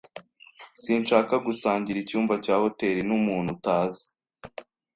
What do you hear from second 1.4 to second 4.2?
gusangira icyumba cya hoteri n’umuntu utazi.